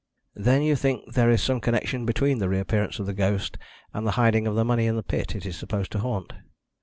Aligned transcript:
"Then 0.33 0.63
you 0.63 0.75
think 0.75 1.13
there 1.13 1.29
is 1.29 1.43
some 1.43 1.61
connection 1.61 2.07
between 2.07 2.39
the 2.39 2.49
reappearance 2.49 2.97
of 2.97 3.05
the 3.05 3.13
ghost 3.13 3.59
and 3.93 4.01
the 4.07 4.13
hiding 4.17 4.47
of 4.47 4.55
the 4.55 4.65
money 4.65 4.87
in 4.87 4.95
the 4.95 5.03
pit 5.03 5.35
it 5.35 5.45
is 5.45 5.55
supposed 5.55 5.91
to 5.91 5.99
haunt?" 5.99 6.33